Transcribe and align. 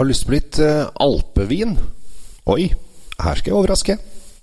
Har 0.00 0.06
lyst 0.08 0.24
på 0.24 0.32
litt 0.32 0.56
uh, 0.64 0.86
alpevin? 0.96 1.74
Oi, 2.48 2.70
her 3.20 3.36
skal 3.36 3.50
jeg 3.50 3.56
overraske. 3.58 3.98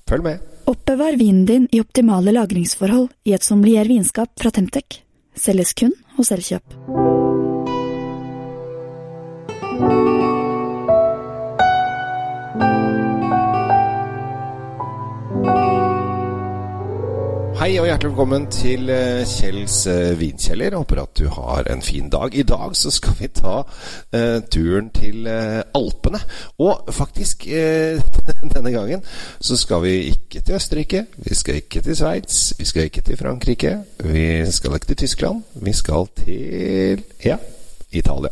Følg 0.05 0.27
med. 0.27 0.43
Oppbevar 0.69 1.17
vinen 1.17 1.47
din 1.49 1.65
i 1.73 1.81
optimale 1.81 2.29
lagringsforhold 2.37 3.09
i 3.25 3.33
et 3.33 3.49
sommelier 3.49 3.89
vinskap 3.89 4.35
fra 4.37 4.53
Temtec. 4.53 5.01
Selges 5.33 5.73
kun 5.73 5.97
hos 6.19 6.29
Elkjøp. 6.37 7.06
Hei 17.67 17.81
og 17.81 17.89
hjertelig 17.89 18.13
velkommen 18.13 18.45
til 18.47 18.87
eh, 18.95 19.25
Kjells 19.27 19.81
eh, 19.91 20.13
vinkjeller. 20.15 20.77
Håper 20.79 21.01
at 21.01 21.19
du 21.19 21.25
har 21.35 21.67
en 21.67 21.81
fin 21.83 22.07
dag. 22.07 22.31
I 22.31 22.45
dag 22.47 22.77
så 22.79 22.87
skal 22.95 23.17
vi 23.19 23.27
ta 23.27 23.57
eh, 24.15 24.37
turen 24.47 24.87
til 24.95 25.27
eh, 25.27 25.65
Alpene. 25.75 26.21
Og 26.63 26.87
faktisk, 26.95 27.43
eh, 27.51 27.99
denne 28.53 28.71
gangen 28.71 29.03
så 29.43 29.59
skal 29.59 29.83
vi 29.83 29.97
ikke 30.13 30.45
til 30.47 30.55
Østerrike. 30.55 31.03
Vi 31.17 31.35
skal 31.35 31.59
ikke 31.59 31.83
til 31.83 31.99
Sveits. 31.99 32.39
Vi 32.55 32.69
skal 32.71 32.87
ikke 32.87 33.03
til 33.03 33.19
Frankrike. 33.19 33.75
Vi 33.99 34.25
skal 34.47 34.79
ikke 34.79 34.93
til 34.93 35.01
Tyskland. 35.03 35.43
Vi 35.59 35.75
skal 35.75 36.07
til 36.23 37.03
Ja. 37.25 37.35
Italia. 37.91 38.31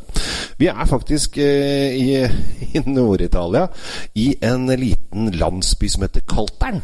Vi 0.58 0.68
er 0.68 0.86
faktisk 0.88 1.38
i, 1.38 2.24
i 2.76 2.82
Nord-Italia, 2.86 3.68
i 4.16 4.36
en 4.44 4.68
liten 4.68 5.32
landsby 5.32 5.92
som 5.92 6.08
heter 6.08 6.24
Kaltern. 6.24 6.84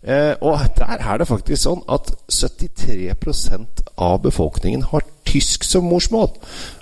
Eh, 0.00 0.34
og 0.40 0.60
der 0.78 0.96
er 0.96 1.18
det 1.20 1.28
faktisk 1.28 1.60
sånn 1.60 1.82
at 1.92 2.08
73% 2.32 3.82
av 4.00 4.22
befolkningen 4.24 4.86
har 4.94 5.04
tysk 5.28 5.66
som 5.68 5.84
morsmål, 5.84 6.30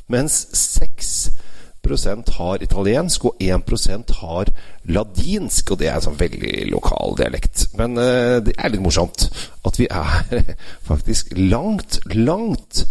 mens 0.07 0.45
6% 0.55 2.31
har 2.39 2.63
italiensk, 2.63 3.25
og 3.27 3.43
1% 3.43 4.15
har 4.21 4.53
ladinsk. 4.87 5.73
Og 5.73 5.81
det 5.81 5.91
er 5.91 5.99
en 5.99 6.07
sånn 6.07 6.21
veldig 6.21 6.69
lokal 6.71 7.19
dialekt. 7.19 7.67
Men 7.81 7.99
eh, 7.99 8.39
det 8.45 8.55
er 8.55 8.71
litt 8.73 8.85
morsomt 8.85 9.27
at 9.67 9.81
vi 9.81 9.91
er 9.91 10.55
faktisk 10.91 11.35
langt, 11.37 12.01
langt 12.15 12.85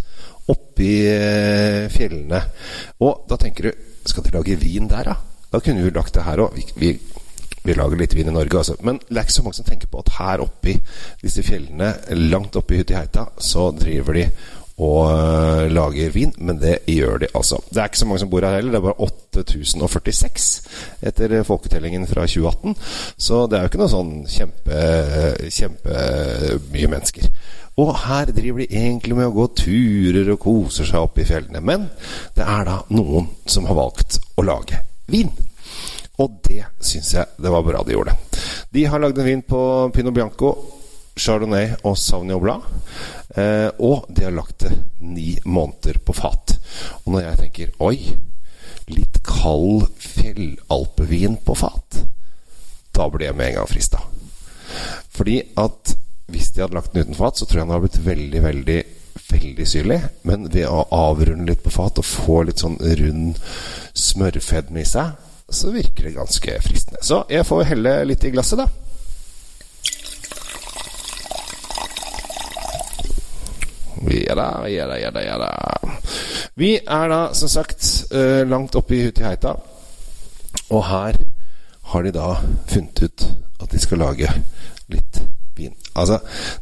oppi 0.48 0.92
eh, 1.08 1.88
fjellene. 1.92 2.42
Og 3.04 3.24
da 3.28 3.40
tenker 3.40 3.70
du 3.70 3.86
Skal 4.08 4.24
de 4.24 4.30
lage 4.32 4.54
vin 4.56 4.86
der, 4.88 5.04
da? 5.04 5.14
Da 5.52 5.58
kunne 5.60 5.82
vi 5.84 5.90
lagt 5.92 6.14
det 6.16 6.22
her 6.24 6.40
òg. 6.40 6.54
Vi, 6.56 6.64
vi 6.80 7.17
vi 7.68 7.76
lager 7.78 8.00
litt 8.00 8.16
vin 8.16 8.30
i 8.30 8.34
Norge, 8.34 8.60
altså. 8.60 8.78
Men 8.84 9.00
det 9.04 9.16
er 9.16 9.26
ikke 9.26 9.38
så 9.38 9.46
mange 9.46 9.60
som 9.60 9.68
tenker 9.68 9.90
på 9.92 10.02
at 10.02 10.14
her 10.18 10.44
oppi 10.44 10.78
disse 11.22 11.44
fjellene, 11.46 11.92
langt 12.30 12.56
oppi 12.58 12.80
Hutiheita, 12.80 13.28
så 13.38 13.70
driver 13.76 14.18
de 14.18 14.28
og 14.78 15.10
uh, 15.10 15.64
lager 15.70 16.12
vin. 16.14 16.32
Men 16.38 16.60
det 16.62 16.78
gjør 16.86 17.18
de 17.24 17.30
altså. 17.34 17.58
Det 17.70 17.82
er 17.82 17.90
ikke 17.90 17.98
så 17.98 18.06
mange 18.06 18.22
som 18.22 18.30
bor 18.30 18.46
her 18.46 18.58
heller. 18.58 18.70
Det 18.70 18.78
er 18.78 18.86
bare 18.86 19.08
8046 19.08 20.48
etter 21.10 21.42
folketellingen 21.46 22.06
fra 22.06 22.26
2018. 22.26 22.76
Så 23.18 23.46
det 23.46 23.58
er 23.58 23.64
jo 23.64 23.72
ikke 23.72 23.82
noe 23.82 23.92
sånn 23.92 24.12
kjempe, 24.30 24.82
kjempemye 25.58 26.92
mennesker. 26.94 27.30
Og 27.78 27.92
her 28.06 28.30
driver 28.34 28.64
de 28.64 28.70
egentlig 28.74 29.18
med 29.18 29.28
å 29.28 29.34
gå 29.34 29.46
turer 29.60 30.32
og 30.34 30.40
koser 30.42 30.88
seg 30.88 31.04
opp 31.04 31.18
i 31.18 31.26
fjellene. 31.26 31.62
Men 31.62 31.86
det 32.34 32.46
er 32.46 32.66
da 32.66 32.80
noen 32.94 33.30
som 33.46 33.68
har 33.70 33.78
valgt 33.78 34.18
å 34.38 34.46
lage 34.46 34.82
vin. 35.10 35.30
Og 36.18 36.40
det 36.44 36.64
syns 36.82 37.12
jeg 37.14 37.38
det 37.38 37.52
var 37.52 37.64
bra 37.66 37.82
de 37.86 37.94
gjorde. 37.94 38.16
De 38.74 38.84
har 38.90 39.02
lagd 39.02 39.20
en 39.20 39.28
vin 39.28 39.44
på 39.46 39.60
Pinot 39.94 40.14
Bianco, 40.14 40.52
Chardonnay 41.18 41.76
og 41.86 41.98
Sauvignon 41.98 42.42
Blanc. 42.42 42.66
Eh, 43.36 43.68
og 43.78 44.08
de 44.08 44.26
har 44.26 44.34
lagt 44.34 44.64
det 44.64 44.72
ni 45.04 45.36
måneder 45.44 46.00
på 46.04 46.16
fat. 46.16 46.56
Og 47.04 47.14
når 47.14 47.24
jeg 47.24 47.40
tenker 47.42 47.72
oi, 47.84 47.96
litt 48.90 49.20
kald 49.26 49.88
fjellalpevin 50.02 51.38
på 51.44 51.56
fat, 51.58 52.02
da 52.94 53.08
blir 53.12 53.28
jeg 53.28 53.38
med 53.38 53.52
en 53.52 53.60
gang 53.60 53.70
frista. 53.70 54.02
Fordi 55.14 55.40
at 55.60 55.94
hvis 56.28 56.50
de 56.52 56.64
hadde 56.64 56.76
lagt 56.76 56.94
den 56.94 57.06
uten 57.06 57.18
fat, 57.18 57.38
så 57.38 57.46
tror 57.46 57.62
jeg 57.62 57.66
den 57.66 57.74
hadde 57.76 57.86
blitt 57.86 58.06
veldig, 58.06 58.42
veldig 58.44 58.80
veldig 59.28 59.66
syrlig. 59.68 60.00
Men 60.28 60.48
ved 60.52 60.66
å 60.68 60.86
avrunde 60.94 61.48
litt 61.50 61.64
på 61.64 61.72
fat 61.72 62.00
og 62.00 62.06
få 62.06 62.42
litt 62.48 62.62
sånn 62.62 62.78
rund 62.80 63.40
smørfedme 63.96 64.82
i 64.82 64.88
seg, 64.88 65.16
så 65.48 65.70
virker 65.70 66.04
det 66.04 66.12
ganske 66.16 66.60
fristende. 66.62 67.00
Så 67.02 67.24
jeg 67.30 67.46
får 67.46 67.64
helle 67.70 67.94
litt 68.04 68.24
i 68.24 68.30
glasset, 68.30 68.58
da. 68.60 68.68
Ja 74.08 74.34
da, 74.34 74.68
ja 74.68 74.86
da, 74.86 74.98
ja 74.98 75.10
da, 75.10 75.22
ja 75.24 75.38
da. 75.38 75.50
Vi 76.54 76.76
er 76.78 77.08
da, 77.08 77.20
som 77.34 77.48
sagt, 77.48 77.86
uh, 78.12 78.44
langt 78.48 78.76
oppe 78.78 78.94
i 78.94 79.02
Hutiheita. 79.06 79.56
Og 80.68 80.84
her 80.84 81.18
har 81.92 82.04
de 82.04 82.12
da 82.12 82.28
funnet 82.68 83.02
ut 83.02 83.26
at 83.62 83.70
de 83.72 83.80
skal 83.80 84.02
lage 84.04 84.30
litt 84.92 85.20
vin. 85.58 85.74
Altså, 85.98 86.16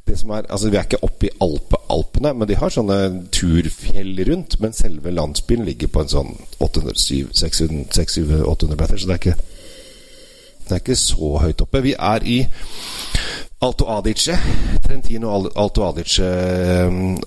det 0.09 0.17
som 0.19 0.31
er, 0.37 0.43
altså 0.49 0.67
Vi 0.73 0.77
er 0.77 0.85
ikke 0.89 1.07
oppe 1.07 1.23
i 1.29 1.37
Alpe, 1.45 1.77
Alpene, 1.93 2.31
men 2.35 2.49
de 2.49 2.59
har 2.59 2.71
sånne 2.73 2.99
turfjell 3.35 4.15
rundt. 4.31 4.53
Men 4.61 4.77
selve 4.77 5.11
landsbyen 5.15 5.67
ligger 5.69 5.89
på 5.93 6.01
en 6.03 6.13
sånn 6.13 6.33
800-800 6.65 8.77
meter, 8.77 8.97
så 8.97 9.05
det 9.07 9.15
er, 9.15 9.21
ikke, 9.21 9.39
det 10.67 10.73
er 10.73 10.81
ikke 10.83 11.01
så 11.01 11.29
høyt 11.45 11.65
oppe. 11.67 11.87
Vi 11.87 11.95
er 11.99 12.21
i 12.25 12.39
Alto 13.65 13.87
Adige, 13.89 14.37
Trentino 14.85 15.31
Alto 15.57 15.87
Adige, 15.87 16.29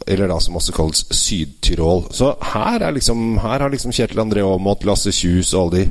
eller 0.08 0.28
da 0.30 0.40
som 0.40 0.56
også 0.60 0.74
kalles 0.76 1.06
Syd-Tyrol. 1.10 2.04
Så 2.14 2.36
her, 2.54 2.86
er 2.86 2.92
liksom, 2.94 3.38
her 3.42 3.60
har 3.66 3.72
liksom 3.74 3.92
Kjetil 3.96 4.22
André 4.22 4.42
Aamodt, 4.46 4.86
Lasse 4.86 5.12
Kjus 5.16 5.54
og 5.56 5.62
alle 5.64 5.78
de, 5.80 5.86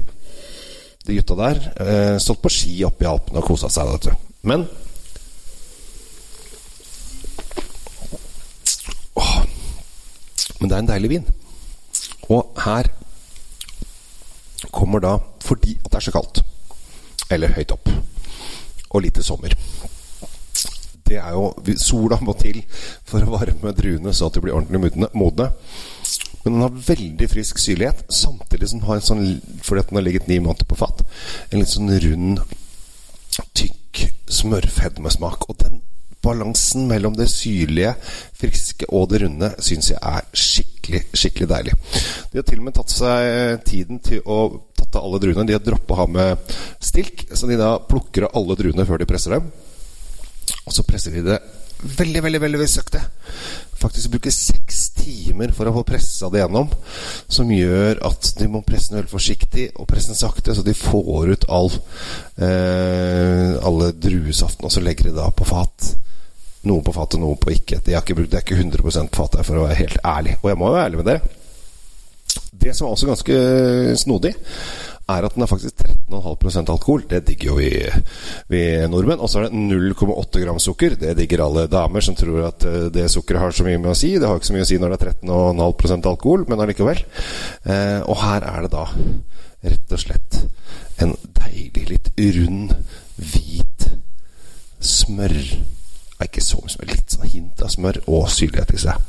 de 1.09 1.15
gutta 1.19 1.35
der 1.41 1.57
eh, 1.83 2.17
stått 2.23 2.43
på 2.45 2.51
ski 2.53 2.85
oppe 2.87 3.05
i 3.05 3.11
Alpene 3.11 3.39
og 3.43 3.49
kosa 3.51 3.69
seg. 3.73 3.87
Men 4.47 4.61
Men 10.59 10.69
det 10.69 10.77
er 10.77 10.83
en 10.83 10.91
deilig 10.91 11.11
vin. 11.13 11.29
Og 12.29 12.53
her 12.65 12.91
kommer 14.75 15.01
da 15.01 15.17
fordi 15.45 15.79
at 15.85 15.93
det 15.93 16.01
er 16.01 16.07
så 16.09 16.13
kaldt, 16.13 16.43
eller 17.31 17.55
høyt 17.57 17.73
opp, 17.73 17.89
og 18.91 19.03
lite 19.05 19.23
sommer. 19.25 19.55
Det 21.09 21.17
er 21.17 21.33
jo 21.33 21.55
Sola 21.81 22.19
må 22.21 22.35
til 22.37 22.61
for 23.09 23.25
å 23.25 23.39
varme 23.39 23.73
druene 23.73 24.13
så 24.13 24.29
at 24.29 24.37
de 24.37 24.43
blir 24.45 24.57
ordentlig 24.59 25.09
modne. 25.17 25.49
Men 26.45 26.53
den 26.53 26.65
har 26.67 26.83
veldig 26.89 27.29
frisk 27.33 27.59
syrlighet, 27.63 28.05
samtidig 28.13 28.69
som 28.69 28.83
den 28.83 28.89
har 28.89 29.01
en 29.01 29.07
sånn 29.09 29.25
fordi 29.65 29.87
den 29.89 29.99
har 29.99 30.05
ligget 30.05 30.29
ni 30.29 30.39
måneder 30.45 30.69
på 30.69 30.79
fat, 30.79 31.03
en 31.51 31.63
litt 31.63 31.73
sånn 31.73 31.93
rund, 32.05 32.43
tykk 33.57 34.05
smørfedmesmak. 34.39 35.49
Og 35.49 35.59
den 35.65 35.78
balansen 36.29 36.87
mellom 36.91 37.17
det 37.19 37.29
syrlige, 37.33 37.95
friske 38.39 38.89
og 38.95 39.09
det 39.13 39.25
runde 39.25 39.53
syns 39.65 39.91
jeg 39.93 39.99
er 39.99 40.29
skikkelig, 40.33 41.05
skikkelig 41.17 41.51
deilig. 41.51 41.77
De 42.31 42.41
har 42.41 42.47
til 42.49 42.63
og 42.63 42.69
med 42.69 42.79
tatt 42.79 42.95
seg 42.95 43.65
tiden 43.69 44.03
til 44.05 44.23
å 44.25 44.41
tatt 44.79 45.01
av 45.01 45.09
alle 45.09 45.23
druene. 45.23 45.47
De 45.49 45.57
har 45.57 45.65
droppa 45.65 45.95
å 45.95 46.03
ha 46.03 46.11
med 46.11 46.53
stilk, 46.81 47.27
så 47.33 47.49
de 47.51 47.59
da 47.61 47.77
plukker 47.89 48.29
av 48.29 48.37
alle 48.39 48.59
druene 48.59 48.87
før 48.89 49.03
de 49.03 49.09
presser 49.09 49.37
dem. 49.37 49.49
Og 50.65 50.75
så 50.75 50.85
presser 50.87 51.17
de 51.17 51.25
det 51.27 51.39
veldig, 51.79 52.23
veldig 52.23 52.41
veldig, 52.41 52.69
søkte. 52.69 53.03
Faktisk 53.79 54.11
bruker 54.11 54.35
seks 54.35 54.89
timer 54.99 55.53
for 55.55 55.71
å 55.71 55.75
få 55.77 55.85
pressa 55.87 56.31
det 56.33 56.43
gjennom. 56.43 56.71
Som 57.31 57.53
gjør 57.55 58.01
at 58.09 58.33
de 58.39 58.49
må 58.51 58.65
presse 58.67 58.91
den 58.91 59.01
veldig 59.03 59.13
forsiktig 59.13 59.69
og 59.77 59.87
presse 59.91 60.13
den 60.13 60.19
sakte, 60.19 60.55
så 60.55 60.65
de 60.67 60.75
får 60.75 61.35
ut 61.35 61.49
all, 61.49 61.71
eh, 62.39 63.55
alle 63.63 63.93
druesaften, 63.95 64.67
og 64.67 64.75
så 64.75 64.83
legger 64.83 65.11
de 65.11 65.19
da 65.21 65.31
på 65.31 65.47
fat. 65.49 65.95
Noe 66.69 66.85
på 66.85 66.95
fatet, 66.97 67.21
noen 67.23 67.41
på 67.41 67.55
ikke. 67.55 67.81
Det 67.85 67.95
er 67.95 68.05
ikke, 68.05 68.19
det 68.25 68.41
er 68.41 68.45
ikke 68.45 68.61
100% 68.61 69.13
på 69.13 69.23
fatet, 69.23 69.47
for 69.47 69.59
å 69.59 69.67
være 69.67 69.83
helt 69.83 70.01
ærlig. 70.05 70.39
Og 70.43 70.51
jeg 70.53 70.61
må 70.61 70.73
være 70.75 70.89
ærlig 70.89 71.01
med 71.03 71.11
dere. 71.13 71.37
Det 72.59 72.75
som 72.75 72.89
er 72.89 72.95
også 72.95 73.09
ganske 73.09 73.37
snodig, 74.03 74.33
er 75.09 75.25
at 75.25 75.35
den 75.35 75.45
er 75.45 75.49
faktisk 75.49 75.81
13,5% 75.81 76.73
alkohol. 76.73 77.05
Det 77.09 77.23
digger 77.29 77.49
jo 77.49 77.55
vi, 77.57 77.71
vi 78.53 78.63
nordmenn. 78.91 79.23
Og 79.25 79.31
så 79.31 79.41
er 79.41 79.49
det 79.49 79.63
0,8 79.71 80.43
gram 80.43 80.61
sukker. 80.61 80.99
Det 81.01 81.15
digger 81.17 81.45
alle 81.47 81.65
damer 81.71 82.05
som 82.05 82.17
tror 82.19 82.51
at 82.51 82.67
eh, 82.69 82.91
det 82.93 83.07
sukkeret 83.13 83.47
har 83.47 83.57
så 83.57 83.65
mye 83.67 83.81
med 83.81 83.93
å 83.95 83.97
si. 83.97 84.13
Det 84.19 84.29
har 84.29 84.37
ikke 84.37 84.51
så 84.51 84.59
mye 84.59 84.67
å 84.67 84.69
si 84.69 84.81
når 84.81 84.95
det 84.95 84.99
er 84.99 85.17
13,5% 85.23 86.11
alkohol, 86.13 86.45
men 86.51 86.65
allikevel. 86.65 87.01
Eh, 87.65 88.01
og 88.05 88.21
her 88.21 88.51
er 88.51 88.67
det 88.67 88.73
da 88.75 88.85
rett 89.69 89.97
og 89.97 90.05
slett 90.05 90.43
en 91.03 91.17
deilig, 91.41 91.89
litt 91.89 92.13
rund, 92.37 92.77
hvit 93.17 93.91
smør 94.85 95.41
ikke 96.25 96.43
så 96.43 96.59
mye 96.63 96.73
smør, 96.73 96.91
litt 96.91 97.15
sånn 97.15 97.31
hint 97.31 97.63
av 97.63 97.68
smør 97.79 98.03
og 98.11 98.27
syrlighet 98.35 98.75
i 98.75 98.83
seg. 98.83 99.07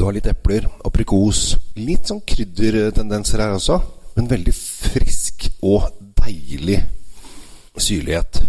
Du 0.00 0.06
har 0.06 0.14
litt 0.16 0.30
epler, 0.30 0.64
aprikos, 0.86 1.58
litt 1.76 2.08
sånn 2.08 2.22
kryddertendenser 2.24 3.42
her 3.42 3.58
også. 3.58 3.76
Men 4.16 4.30
veldig 4.30 4.54
frisk 4.56 5.50
og 5.60 5.90
deilig 6.16 6.78
syrlighet. 7.76 8.40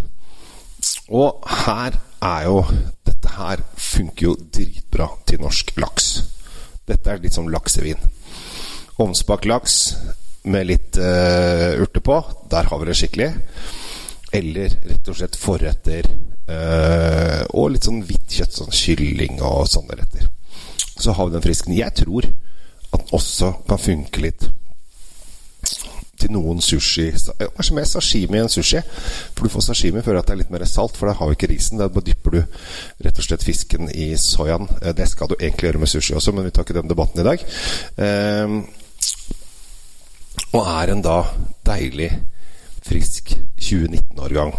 Og 1.12 1.44
her 1.66 1.98
er 2.24 2.48
jo 2.48 2.62
Dette 3.04 3.34
her 3.36 3.60
funker 3.78 4.30
jo 4.30 4.32
dritbra 4.56 5.06
til 5.28 5.44
norsk 5.44 5.76
laks. 5.78 6.08
Dette 6.88 7.12
er 7.12 7.20
litt 7.22 7.36
som 7.36 7.46
laksevin. 7.52 8.00
Ovnsbakt 9.02 9.48
laks 9.50 9.78
med 10.42 10.68
litt 10.68 10.98
uh, 10.98 11.80
urter 11.82 12.02
på. 12.04 12.18
Der 12.50 12.68
har 12.70 12.78
vi 12.78 12.88
det 12.88 12.98
skikkelig. 12.98 13.30
Eller 14.32 14.76
rett 14.86 15.10
og 15.10 15.18
slett 15.18 15.38
forretter. 15.38 16.08
Uh, 16.46 17.42
og 17.56 17.72
litt 17.74 17.86
sånn 17.88 18.02
hvitt 18.06 18.38
kjøtt, 18.38 18.56
sånn 18.60 18.74
kylling 18.74 19.42
og 19.42 19.66
sånne 19.70 19.98
retter. 19.98 20.30
Så 20.94 21.14
har 21.16 21.28
vi 21.28 21.36
den 21.36 21.44
frisken. 21.44 21.76
Jeg 21.76 21.94
tror 21.98 22.28
at 22.92 23.00
den 23.00 23.14
også 23.18 23.54
kan 23.68 23.80
funke 23.80 24.22
litt 24.22 24.50
til 26.22 26.32
noen 26.34 26.60
sushi. 26.62 27.08
Kanskje 27.40 27.76
mer 27.76 27.88
sashimi 27.88 28.40
enn 28.40 28.52
sushi. 28.52 28.82
For 29.34 29.46
du 29.46 29.52
får 29.52 29.66
sashimi 29.68 30.04
før 30.04 30.20
det 30.20 30.34
er 30.34 30.40
litt 30.42 30.52
mer 30.54 30.64
salt, 30.68 30.96
for 30.98 31.10
da 31.10 31.16
har 31.18 31.30
vi 31.30 31.38
ikke 31.38 31.50
risen. 31.50 31.80
Da 31.80 31.88
dypper 31.90 32.36
du 32.36 32.40
rett 33.06 33.18
og 33.18 33.26
slett 33.26 33.46
fisken 33.46 33.90
i 33.90 34.12
soyaen. 34.20 34.68
Eh, 34.82 34.94
det 34.96 35.08
skal 35.10 35.32
du 35.32 35.36
egentlig 35.40 35.70
gjøre 35.70 35.82
med 35.82 35.92
sushi 35.92 36.16
også, 36.18 36.34
men 36.36 36.46
vi 36.46 36.54
tar 36.54 36.66
ikke 36.66 36.78
den 36.78 36.92
debatten 36.92 37.22
i 37.22 37.26
dag. 37.26 37.46
Um, 37.96 38.62
og 40.52 40.68
er 40.68 40.92
en 40.92 41.02
da 41.04 41.18
deilig, 41.64 42.10
frisk 42.82 43.32
2019-årgang 43.62 44.52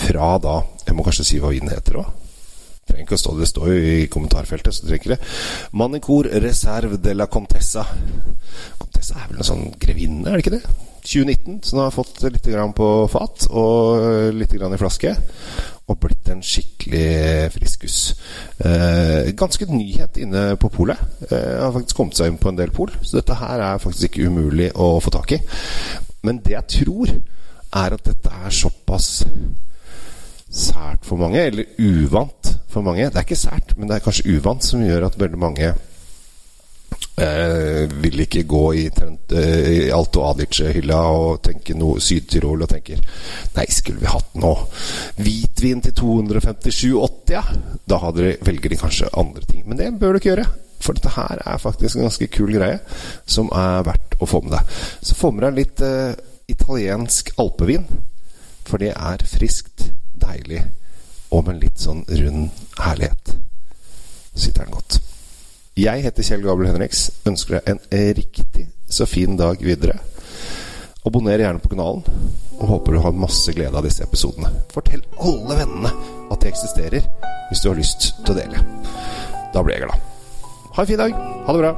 fra 0.00 0.34
da 0.42 0.56
Jeg 0.86 0.96
må 0.96 1.04
kanskje 1.06 1.26
si 1.28 1.38
hva 1.40 1.52
vinen 1.54 1.70
heter 1.70 2.00
òg? 2.00 2.08
Trenger 2.90 3.04
ikke 3.04 3.14
å 3.14 3.22
stå 3.22 3.32
det. 3.38 3.46
står 3.46 3.68
jo 3.70 3.80
i 3.94 4.06
kommentarfeltet, 4.10 4.74
så 4.74 4.86
trenger 4.86 4.98
ikke 4.98 5.12
det. 5.14 5.20
Manicor 5.78 6.26
Reserve 6.42 6.98
de 6.98 7.14
la 7.14 7.28
Contessa. 7.30 7.84
Contessa 8.80 9.20
er 9.20 9.28
vel 9.30 9.38
en 9.38 9.46
sånn 9.46 9.68
grevinne, 9.78 10.26
er 10.26 10.40
det 10.40 10.44
ikke 10.44 10.56
det? 10.56 10.64
2019, 11.06 11.60
så 11.62 11.76
den 11.76 11.84
har 11.84 11.94
fått 11.94 12.18
litt 12.26 12.48
på 12.76 12.88
fat 13.12 13.46
og 13.56 14.34
litt 14.36 14.52
i 14.52 14.60
flaske. 14.82 15.14
Og 15.90 15.98
blitt 15.98 16.28
en 16.30 16.42
skikkelig 16.44 17.50
friskus. 17.56 17.96
Eh, 18.62 19.32
ganske 19.34 19.66
nyhet 19.66 20.20
inne 20.22 20.44
på 20.60 20.70
polet. 20.70 21.00
Eh, 21.26 21.56
har 21.58 21.74
faktisk 21.74 21.98
kommet 21.98 22.18
seg 22.18 22.30
inn 22.30 22.38
på 22.38 22.52
en 22.52 22.60
del 22.60 22.70
pol, 22.74 22.92
så 23.02 23.18
dette 23.18 23.38
her 23.40 23.64
er 23.72 23.82
faktisk 23.82 24.10
ikke 24.10 24.30
umulig 24.30 24.70
å 24.78 24.92
få 25.02 25.10
tak 25.16 25.34
i. 25.34 25.40
Men 26.22 26.38
det 26.44 26.54
jeg 26.54 26.68
tror, 26.84 27.14
er 27.70 27.94
at 27.94 28.06
dette 28.06 28.30
er 28.44 28.54
såpass 28.54 29.10
sært 30.50 31.06
for 31.06 31.20
mange, 31.20 31.42
eller 31.46 31.68
uvant 31.78 32.54
for 32.70 32.82
mange. 32.86 33.06
Det 33.06 33.18
er 33.20 33.26
ikke 33.26 33.38
sært, 33.38 33.76
men 33.78 33.88
det 33.88 33.96
er 33.96 34.04
kanskje 34.04 34.36
uvant, 34.36 34.64
som 34.66 34.82
gjør 34.82 35.06
at 35.06 35.18
veldig 35.18 35.38
mange 35.38 35.68
eh, 37.18 37.59
vil 38.02 38.24
ikke 38.24 38.44
gå 38.48 38.62
i, 38.80 38.86
Trent, 38.94 39.32
i 39.32 39.90
Alto 39.94 40.24
Adice-hylla 40.28 41.00
og 41.14 41.42
tenke 41.44 41.76
noe 41.78 42.00
Syd-Tyrol 42.02 42.64
og 42.66 42.70
tenker 42.70 43.00
Nei, 43.56 43.66
skulle 43.72 44.02
vi 44.02 44.10
hatt 44.10 44.34
noe 44.40 44.66
hvitvin 45.20 45.82
til 45.84 45.94
257,80, 46.00 47.34
ja? 47.34 47.44
Da 47.90 48.00
de, 48.16 48.34
velger 48.46 48.72
de 48.72 48.80
kanskje 48.80 49.12
andre 49.20 49.46
ting. 49.46 49.64
Men 49.66 49.80
det 49.80 49.92
bør 50.00 50.14
du 50.14 50.20
ikke 50.20 50.32
gjøre. 50.32 50.48
For 50.80 50.96
dette 50.96 51.12
her 51.12 51.42
er 51.44 51.60
faktisk 51.60 51.98
en 51.98 52.06
ganske 52.08 52.30
kul 52.32 52.54
greie 52.56 52.78
som 53.28 53.50
er 53.52 53.84
verdt 53.86 54.16
å 54.20 54.28
få 54.28 54.40
med 54.44 54.54
deg. 54.56 54.76
Så 55.04 55.18
få 55.18 55.32
med 55.34 55.44
deg 55.44 55.58
litt 55.60 55.84
uh, 55.84 56.14
italiensk 56.50 57.34
alpevin. 57.40 57.86
For 58.64 58.80
det 58.80 58.94
er 58.94 59.26
friskt, 59.28 59.90
deilig 60.20 60.62
og 61.30 61.46
med 61.46 61.60
litt 61.62 61.80
sånn 61.82 62.02
rund 62.08 62.64
herlighet. 62.80 63.36
Sitter 64.34 64.64
den 64.64 64.74
godt. 64.74 64.99
Jeg 65.78 66.02
heter 66.02 66.26
Kjell 66.26 66.42
Gabriel 66.42 66.72
Henriks. 66.74 67.06
Ønsker 67.28 67.60
deg 67.60 67.68
en 67.70 68.14
riktig 68.18 68.66
så 68.90 69.06
fin 69.06 69.36
dag 69.38 69.60
videre. 69.62 70.00
Abonner 71.06 71.40
gjerne 71.40 71.62
på 71.62 71.70
kanalen, 71.72 72.02
og 72.58 72.66
håper 72.74 72.92
du 72.96 73.00
har 73.04 73.14
masse 73.16 73.54
glede 73.56 73.78
av 73.78 73.86
disse 73.86 74.04
episodene. 74.04 74.50
Fortell 74.74 75.04
alle 75.22 75.56
vennene 75.62 75.92
at 76.30 76.42
de 76.42 76.50
eksisterer, 76.50 77.06
hvis 77.48 77.62
du 77.62 77.70
har 77.70 77.78
lyst 77.78 78.10
til 78.18 78.34
å 78.34 78.36
dele. 78.36 78.64
Da 79.54 79.62
blir 79.62 79.78
jeg 79.78 79.86
glad. 79.86 80.02
Ha 80.74 80.82
en 80.82 80.90
fin 80.90 81.00
dag. 81.00 81.16
Ha 81.46 81.54
det 81.54 81.62
bra. 81.62 81.72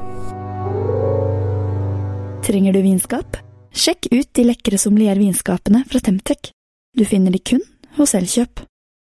Trenger 2.43 2.75
du 2.75 2.83
vinskap? 2.83 3.39
Sjekk 3.73 4.11
ut 4.11 4.29
de 4.37 4.49
lekre 4.49 4.81
sommeliervinskapene 4.81 5.85
fra 5.89 6.03
Temtec. 6.03 6.51
Du 6.97 7.05
finner 7.09 7.33
de 7.33 7.39
kun 7.39 7.63
hos 8.01 8.17
Elkjøp. 8.19 8.65